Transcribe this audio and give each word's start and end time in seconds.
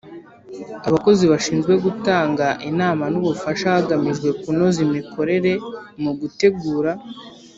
Abakozi 0.87 1.23
bashinzwe 1.31 1.73
gutanga 1.85 2.47
inama 2.69 3.05
n 3.13 3.15
ubufasha 3.19 3.67
hagamijwe 3.77 4.29
kunoza 4.39 4.79
imikorere 4.87 5.51
mu 6.01 6.11
gutegura 6.19 6.91